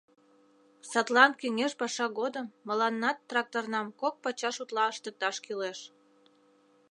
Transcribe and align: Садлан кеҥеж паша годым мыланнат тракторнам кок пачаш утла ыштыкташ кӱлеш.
Садлан 0.89 1.31
кеҥеж 1.39 1.71
паша 1.81 2.07
годым 2.19 2.47
мыланнат 2.67 3.17
тракторнам 3.29 3.87
кок 4.01 4.15
пачаш 4.23 4.55
утла 4.63 4.85
ыштыкташ 4.91 5.35
кӱлеш. 5.45 5.79